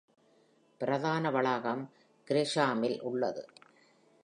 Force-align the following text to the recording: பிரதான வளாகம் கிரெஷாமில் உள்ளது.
பிரதான 0.77 1.31
வளாகம் 1.31 1.83
கிரெஷாமில் 2.27 2.99
உள்ளது. 3.01 3.47